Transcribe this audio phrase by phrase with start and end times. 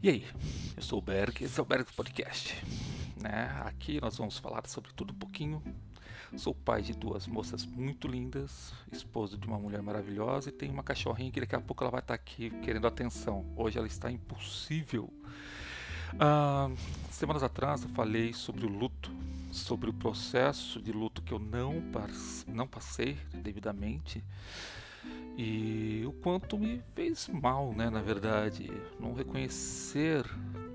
[0.00, 0.24] E aí,
[0.76, 2.54] eu sou o Berg, esse é o Berg Podcast.
[3.20, 3.50] Né?
[3.64, 5.60] Aqui nós vamos falar sobre tudo um pouquinho.
[6.36, 10.84] Sou pai de duas moças muito lindas, esposo de uma mulher maravilhosa e tenho uma
[10.84, 13.44] cachorrinha que daqui a pouco ela vai estar aqui querendo atenção.
[13.56, 15.12] Hoje ela está impossível.
[16.20, 16.70] Ah,
[17.10, 19.10] semanas atrás eu falei sobre o luto,
[19.50, 21.82] sobre o processo de luto que eu não,
[22.46, 24.22] não passei devidamente
[25.36, 28.68] e o quanto me fez mal, né, na verdade.
[28.98, 30.24] Não reconhecer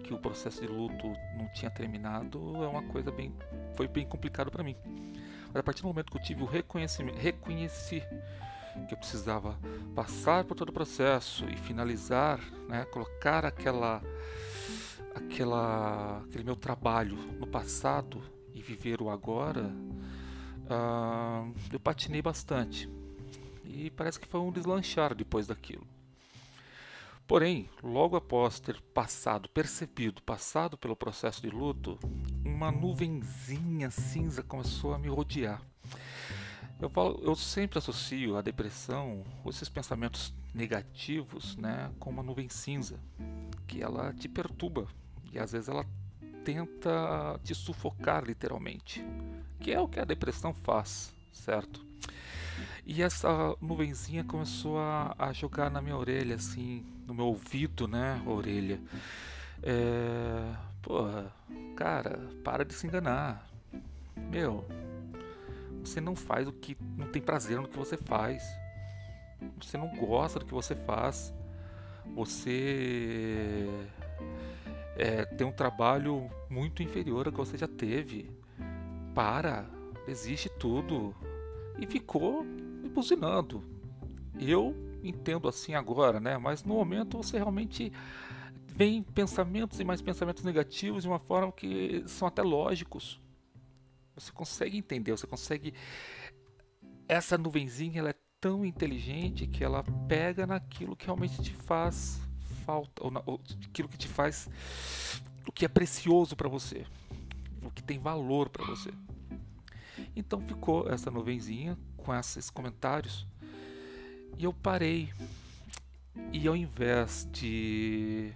[0.03, 1.07] que o processo de luto
[1.37, 3.33] não tinha terminado é uma coisa bem
[3.75, 4.75] foi bem complicado para mim.
[5.47, 8.01] Mas a partir do momento que eu tive o reconhecimento, reconheci
[8.87, 9.59] que eu precisava
[9.93, 14.01] passar por todo o processo e finalizar, né, colocar aquela
[15.13, 18.21] aquela aquele meu trabalho no passado
[18.53, 19.71] e viver o agora,
[20.65, 22.89] uh, eu patinei bastante
[23.73, 25.85] e parece que foi um deslanchar depois daquilo.
[27.25, 31.97] Porém, logo após ter passado, percebido, passado pelo processo de luto,
[32.45, 35.61] uma nuvenzinha cinza começou a me rodear.
[36.79, 42.99] Eu, falo, eu sempre associo a depressão, esses pensamentos negativos, né, com uma nuvem cinza,
[43.65, 44.87] que ela te perturba
[45.31, 45.85] e às vezes ela
[46.43, 49.03] tenta te sufocar literalmente,
[49.61, 51.92] que é o que a depressão faz, certo?
[52.85, 58.21] E essa nuvenzinha começou a, a jogar na minha orelha, assim, no meu ouvido, né?
[58.25, 58.79] Orelha.
[59.61, 60.53] É.
[60.81, 61.33] Porra,
[61.77, 63.47] cara, para de se enganar.
[64.17, 64.67] Meu,
[65.81, 66.77] você não faz o que.
[66.97, 68.43] Não tem prazer no que você faz.
[69.61, 71.33] Você não gosta do que você faz.
[72.15, 73.69] Você.
[74.97, 78.29] É, tem um trabalho muito inferior ao que você já teve.
[79.15, 79.65] Para,
[80.05, 81.15] desiste tudo.
[81.79, 82.45] E ficou
[82.89, 83.63] buzinando.
[84.39, 86.37] Eu entendo assim agora, né?
[86.37, 87.91] Mas no momento você realmente
[88.67, 93.21] vem pensamentos e mais pensamentos negativos de uma forma que são até lógicos.
[94.15, 95.73] Você consegue entender, você consegue.
[97.07, 102.21] Essa nuvenzinha ela é tão inteligente que ela pega naquilo que realmente te faz
[102.63, 103.39] falta, ou, na, ou
[103.69, 104.49] aquilo que te faz.
[105.47, 106.85] o que é precioso para você,
[107.61, 108.91] o que tem valor para você.
[110.15, 113.25] Então ficou essa nuvenzinha com esses comentários
[114.37, 115.11] e eu parei.
[116.31, 118.31] E ao invés de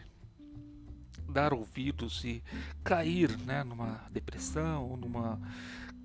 [1.30, 2.44] dar ouvidos e
[2.84, 5.40] cair né, numa depressão, numa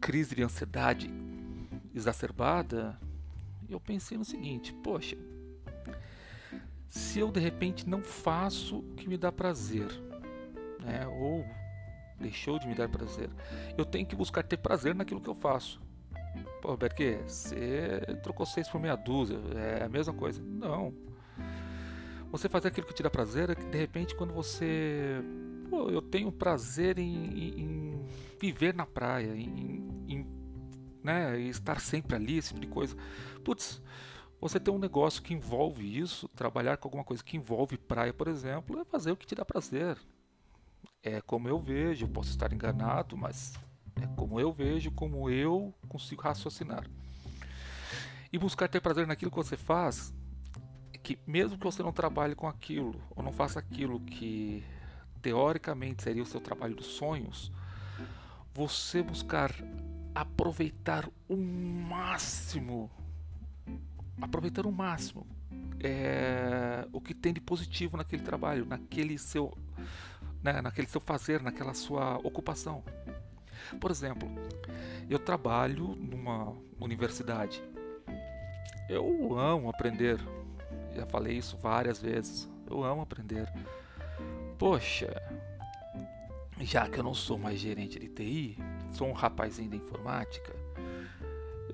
[0.00, 1.10] crise de ansiedade
[1.94, 2.98] exacerbada,
[3.68, 5.16] eu pensei no seguinte: poxa,
[6.90, 9.88] se eu de repente não faço o que me dá prazer,
[10.80, 11.46] né, ou
[12.18, 13.28] deixou de me dar prazer.
[13.76, 15.80] Eu tenho que buscar ter prazer naquilo que eu faço.
[16.60, 20.42] Pô, Berque, você trocou seis por meia dúzia, é a mesma coisa.
[20.42, 20.94] Não.
[22.30, 25.22] Você fazer aquilo que te dá prazer é que de repente quando você.
[25.68, 28.06] Pô, eu tenho prazer em, em,
[28.40, 30.26] viver na praia, em, em
[31.02, 32.96] né, estar sempre ali, esse tipo de coisa.
[33.44, 33.82] Putz,
[34.40, 38.28] você tem um negócio que envolve isso, trabalhar com alguma coisa que envolve praia, por
[38.28, 39.98] exemplo, é fazer o que te dá prazer
[41.02, 43.54] é como eu vejo, posso estar enganado, mas
[44.00, 46.84] é como eu vejo, como eu consigo raciocinar.
[48.32, 50.12] E buscar ter prazer naquilo que você faz,
[51.02, 54.64] que mesmo que você não trabalhe com aquilo, ou não faça aquilo que
[55.20, 57.52] teoricamente seria o seu trabalho dos sonhos,
[58.54, 59.52] você buscar
[60.14, 62.90] aproveitar o máximo,
[64.20, 65.26] aproveitar o máximo
[65.82, 69.52] é, o que tem de positivo naquele trabalho, naquele seu
[70.42, 72.82] né, naquele seu fazer, naquela sua ocupação.
[73.80, 74.28] Por exemplo,
[75.08, 77.62] eu trabalho numa universidade.
[78.88, 80.18] Eu amo aprender.
[80.94, 82.48] Já falei isso várias vezes.
[82.68, 83.50] Eu amo aprender.
[84.58, 85.10] Poxa,
[86.60, 88.58] já que eu não sou mais gerente de TI,
[88.92, 90.54] sou um rapazinho da informática,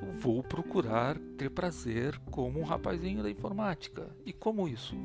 [0.00, 4.08] eu vou procurar ter prazer como um rapazinho da informática.
[4.24, 4.96] E como isso?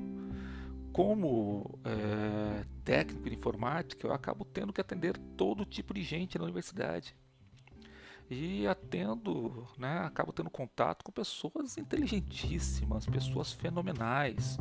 [0.94, 6.44] como é, técnico de informática, eu acabo tendo que atender todo tipo de gente na
[6.44, 7.16] universidade.
[8.30, 14.58] E atendo, né, acabo tendo contato com pessoas inteligentíssimas, pessoas fenomenais,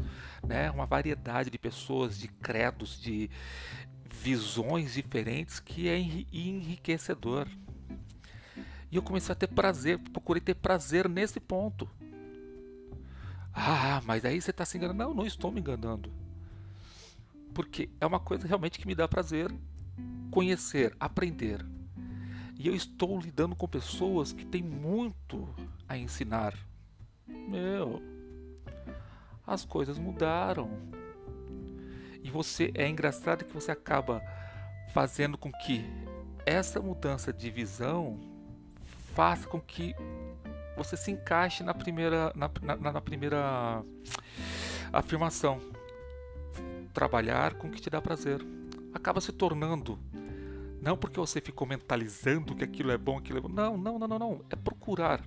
[0.47, 3.31] né, uma variedade de pessoas, de credos, de
[4.11, 7.49] visões diferentes que é enriquecedor.
[8.91, 11.89] E eu comecei a ter prazer, procurei ter prazer nesse ponto.
[13.55, 14.99] Ah, mas aí você está se enganando.
[14.99, 16.13] Não, não estou me enganando
[17.55, 19.51] porque é uma coisa realmente que me dá prazer
[20.33, 21.65] conhecer, aprender.
[22.59, 25.47] E eu estou lidando com pessoas que têm muito
[25.87, 26.55] a ensinar.
[27.27, 28.03] Meu,
[29.47, 30.71] as coisas mudaram.
[32.23, 34.23] E você é engraçado que você acaba
[34.93, 35.85] fazendo com que
[36.47, 38.19] essa mudança de visão
[39.15, 39.95] faça com que
[40.77, 43.85] você se encaixe na primeira, na, na, na primeira
[44.93, 45.61] afirmação.
[46.93, 48.45] Trabalhar com o que te dá prazer.
[48.93, 49.99] Acaba se tornando.
[50.81, 53.49] Não porque você ficou mentalizando que aquilo é bom, aquilo é bom.
[53.49, 54.45] Não, não, não, não, não.
[54.51, 55.23] É procurar.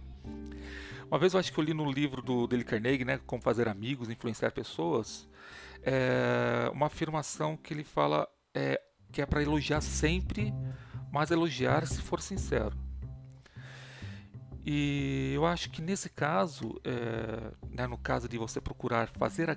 [1.08, 3.68] Uma vez eu acho que eu li no livro do Dale Carnegie, né, Como Fazer
[3.68, 5.28] Amigos, Influenciar Pessoas,
[5.84, 10.54] é uma afirmação que ele fala é, que é para elogiar sempre,
[11.12, 12.76] mas elogiar se for sincero.
[14.66, 19.48] E eu acho que nesse caso, é, né, no caso de você procurar fazer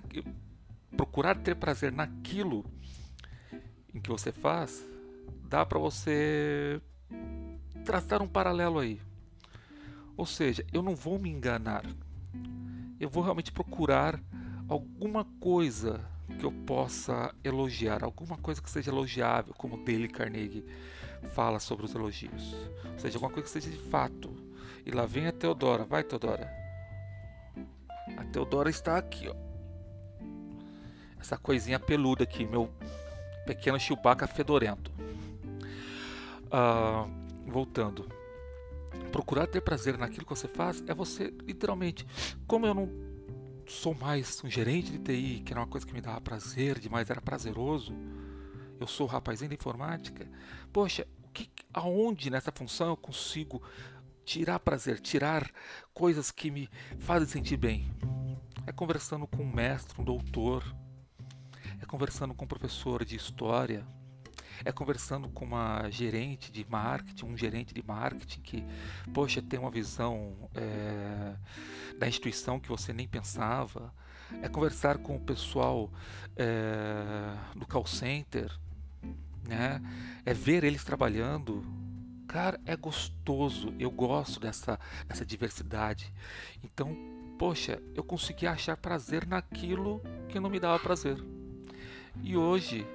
[0.97, 2.65] procurar ter prazer naquilo
[3.95, 4.85] em que você faz,
[5.45, 6.81] dá para você
[7.85, 9.01] traçar um paralelo aí.
[10.17, 11.85] Ou seja, eu não vou me enganar.
[13.01, 14.21] Eu vou realmente procurar
[14.69, 16.01] alguma coisa
[16.39, 20.65] que eu possa elogiar, alguma coisa que seja elogiável, como Dale Carnegie
[21.35, 22.55] fala sobre os elogios.
[22.93, 24.31] Ou seja, alguma coisa que seja de fato.
[24.85, 25.85] E lá vem a Teodora.
[25.85, 26.51] Vai, Teodora.
[28.17, 29.48] A Teodora está aqui, ó.
[31.21, 32.71] Essa coisinha peluda aqui, meu
[33.47, 34.91] pequeno Chewbacca fedorento.
[36.47, 37.11] Uh,
[37.47, 38.19] voltando
[39.09, 42.07] procurar ter prazer naquilo que você faz é você, literalmente,
[42.47, 42.89] como eu não
[43.67, 47.11] sou mais um gerente de TI, que era uma coisa que me dava prazer demais,
[47.11, 47.93] era prazeroso,
[48.81, 50.29] eu sou rapazinho da informática,
[50.73, 53.63] poxa, o que, aonde nessa função eu consigo
[54.25, 55.51] tirar prazer, tirar
[55.93, 56.69] coisas que me
[56.99, 57.91] fazem sentir bem?
[58.67, 60.63] É conversando com um mestre, um doutor,
[61.81, 63.87] é conversando com um professor de história,
[64.65, 68.65] é conversando com uma gerente de marketing, um gerente de marketing que,
[69.13, 71.35] poxa, tem uma visão é,
[71.99, 73.93] da instituição que você nem pensava.
[74.43, 75.91] É conversar com o pessoal
[76.37, 78.53] é, do call center,
[79.47, 79.81] né?
[80.25, 81.65] É ver eles trabalhando.
[82.27, 83.73] Cara, é gostoso.
[83.79, 86.13] Eu gosto dessa, dessa diversidade.
[86.63, 86.95] Então,
[87.39, 91.17] poxa, eu consegui achar prazer naquilo que não me dava prazer.
[92.23, 92.87] E hoje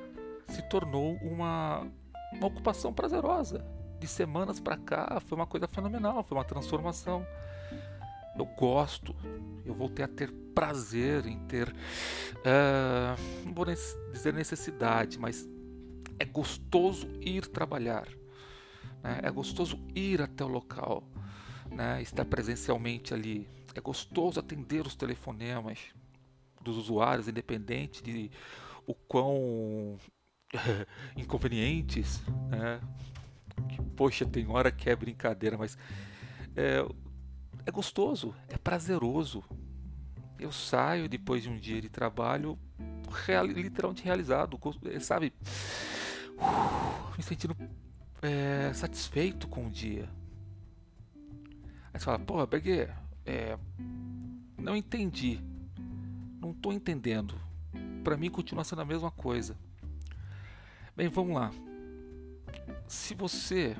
[0.47, 1.87] se tornou uma,
[2.33, 3.65] uma ocupação prazerosa.
[3.99, 7.25] De semanas para cá foi uma coisa fenomenal, foi uma transformação.
[8.37, 9.15] Eu gosto,
[9.65, 13.65] eu voltei a ter prazer em ter, uh, não vou
[14.11, 15.47] dizer necessidade, mas
[16.19, 18.07] é gostoso ir trabalhar,
[19.01, 19.19] né?
[19.23, 21.03] é gostoso ir até o local,
[21.69, 22.01] né?
[22.01, 25.79] estar presencialmente ali, é gostoso atender os telefonemas
[26.61, 28.31] dos usuários, independente de
[28.87, 29.97] o quão
[31.17, 32.79] inconvenientes, né?
[33.69, 35.77] Que, poxa, tem hora que é brincadeira, mas
[36.55, 36.85] é,
[37.65, 39.43] é gostoso, é prazeroso.
[40.39, 42.57] Eu saio depois de um dia de trabalho
[43.25, 45.31] real, literalmente realizado, é, sabe?
[47.17, 47.55] me sentindo
[48.21, 50.09] é, satisfeito com o dia.
[51.93, 52.93] Aí você fala, porra, Berger,
[53.25, 53.57] é,
[54.57, 55.39] não entendi.
[56.39, 57.35] Não estou entendendo.
[58.03, 59.55] Para mim continua sendo a mesma coisa.
[60.95, 61.51] Bem, vamos lá.
[62.87, 63.75] Se você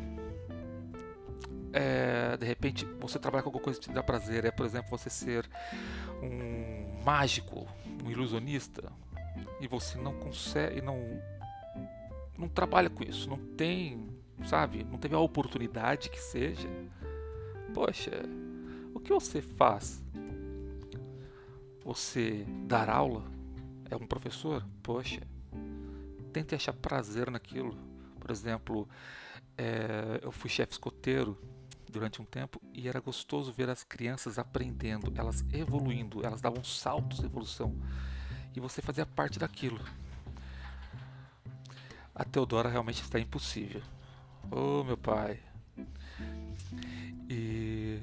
[1.74, 4.90] é, de repente você trabalha com alguma coisa que te dá prazer, é por exemplo
[4.90, 5.50] você ser
[6.22, 7.68] um mágico,
[8.04, 8.92] um ilusionista,
[9.60, 10.98] e você não consegue, não
[12.38, 14.10] não trabalha com isso, não tem,
[14.46, 16.68] sabe, não teve a oportunidade que seja.
[17.74, 18.12] Poxa,
[18.94, 20.04] o que você faz?
[21.84, 23.33] Você dar aula?
[23.94, 24.66] É um professor?
[24.82, 25.22] Poxa,
[26.34, 27.78] tente achar prazer naquilo.
[28.20, 28.90] Por exemplo,
[29.56, 31.38] é, eu fui chefe escoteiro
[31.92, 37.20] durante um tempo e era gostoso ver as crianças aprendendo, elas evoluindo, elas davam saltos
[37.20, 37.78] de evolução
[38.56, 39.80] e você fazia parte daquilo.
[42.16, 43.84] A Teodora realmente está impossível.
[44.50, 45.40] Oh, meu pai.
[47.30, 48.00] E.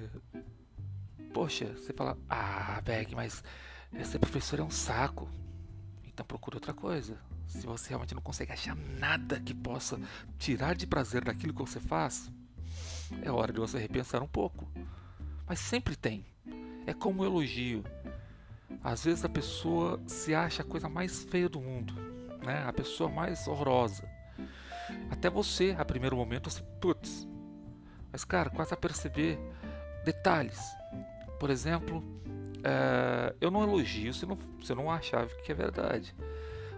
[1.35, 3.42] Poxa, você fala, ah, Beg, mas
[4.04, 5.28] ser professor é um saco.
[6.21, 7.19] Então procure outra coisa.
[7.47, 9.99] Se você realmente não consegue achar nada que possa
[10.39, 12.31] tirar de prazer daquilo que você faz,
[13.23, 14.71] é hora de você repensar um pouco.
[15.47, 16.27] Mas sempre tem.
[16.87, 17.83] É como um elogio.
[18.85, 21.95] Às vezes a pessoa se acha a coisa mais feia do mundo,
[22.45, 22.65] né?
[22.67, 24.07] A pessoa mais horrorosa.
[25.11, 27.27] Até você, a primeiro momento, você, putz.
[28.12, 29.39] Mas cara, quase a perceber
[30.05, 30.61] detalhes.
[31.39, 32.05] Por exemplo,
[32.64, 36.14] é, eu não elogio se não, se não achar que é verdade.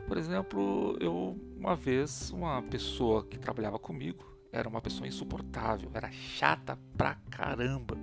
[0.07, 6.11] Por exemplo, eu uma vez uma pessoa que trabalhava comigo era uma pessoa insuportável, era
[6.11, 7.97] chata pra caramba.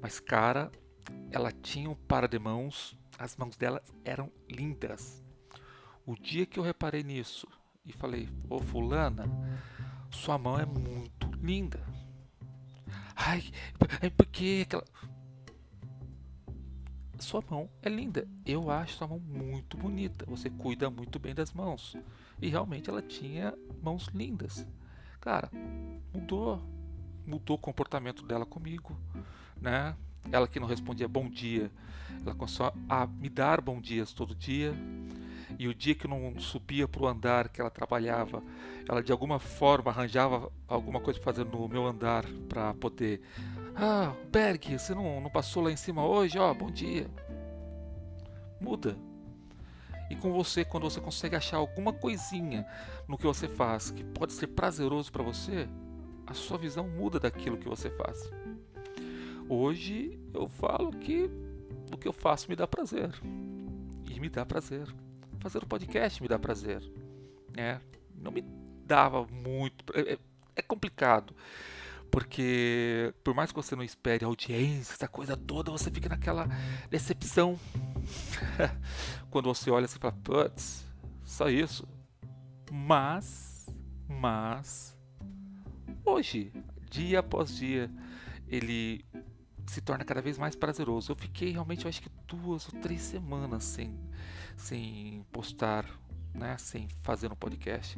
[0.00, 0.70] Mas cara,
[1.30, 5.22] ela tinha um par de mãos, as mãos dela eram lindas.
[6.06, 7.46] O dia que eu reparei nisso
[7.84, 9.24] e falei, ô fulana,
[10.10, 11.80] sua mão é muito linda.
[13.14, 13.44] Ai,
[14.00, 14.84] é porque aquela.
[17.20, 18.26] Sua mão é linda.
[18.44, 20.24] Eu acho sua mão muito bonita.
[20.26, 21.96] Você cuida muito bem das mãos.
[22.40, 24.66] E realmente ela tinha mãos lindas.
[25.20, 25.50] Cara,
[26.12, 26.62] mudou.
[27.26, 28.96] Mudou o comportamento dela comigo,
[29.60, 29.94] né?
[30.32, 31.70] Ela que não respondia bom dia,
[32.24, 34.74] ela começou a me dar bom dias todo dia.
[35.58, 38.42] E o dia que eu não subia para o andar que ela trabalhava,
[38.88, 43.20] ela de alguma forma arranjava alguma coisa para fazer no meu andar para poder.
[43.74, 46.38] Ah, Berg, você não, não passou lá em cima hoje?
[46.38, 47.06] Ó, oh, bom dia.
[48.60, 48.96] Muda.
[50.10, 52.66] E com você, quando você consegue achar alguma coisinha
[53.06, 55.68] no que você faz que pode ser prazeroso para você,
[56.26, 58.30] a sua visão muda daquilo que você faz.
[59.48, 61.30] Hoje eu falo que
[61.92, 63.10] o que eu faço me dá prazer.
[64.08, 64.88] E me dá prazer
[65.40, 66.82] fazer o podcast me dá prazer.
[67.56, 67.80] É,
[68.14, 68.42] não me
[68.84, 69.84] dava muito.
[69.94, 70.18] É,
[70.54, 71.34] é complicado.
[72.10, 76.48] Porque por mais que você não espere audiência, essa coisa toda, você fica naquela
[76.90, 77.58] decepção.
[79.30, 80.84] Quando você olha, você fala, putz,
[81.24, 81.86] só isso.
[82.70, 83.66] Mas,
[84.08, 84.96] mas,
[86.04, 86.52] hoje,
[86.90, 87.90] dia após dia,
[88.48, 89.04] ele
[89.66, 91.12] se torna cada vez mais prazeroso.
[91.12, 93.96] Eu fiquei realmente, eu acho que duas ou três semanas sem,
[94.56, 95.86] sem postar,
[96.34, 97.96] né, sem fazer um podcast.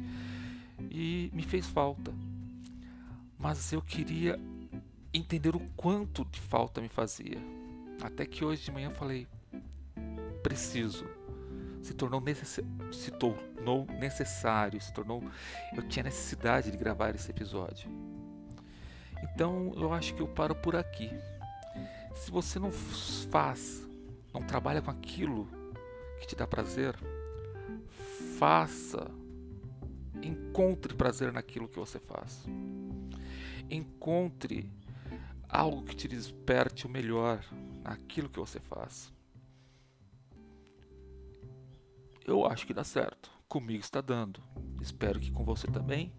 [0.91, 2.13] E me fez falta.
[3.43, 4.39] Mas eu queria
[5.13, 7.37] entender o quanto de falta me fazia.
[8.01, 9.27] Até que hoje de manhã falei:
[10.41, 11.05] preciso.
[11.81, 12.61] Se tornou, necess...
[12.93, 15.21] se tornou necessário, se tornou.
[15.75, 17.89] Eu tinha necessidade de gravar esse episódio.
[19.21, 21.11] Então eu acho que eu paro por aqui.
[22.15, 23.85] Se você não faz,
[24.33, 25.49] não trabalha com aquilo
[26.21, 26.95] que te dá prazer,
[28.39, 29.11] faça.
[30.21, 32.45] Encontre prazer naquilo que você faz.
[33.69, 34.71] Encontre
[35.47, 37.43] algo que te desperte o melhor
[37.83, 39.11] naquilo que você faz.
[42.25, 43.31] Eu acho que dá certo.
[43.47, 44.41] Comigo está dando.
[44.81, 46.11] Espero que com você também.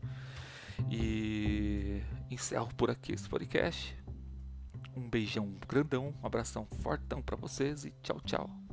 [0.91, 3.97] E encerro por aqui esse podcast.
[4.97, 8.64] Um beijão grandão, um abração fortão para vocês e tchau, tchau.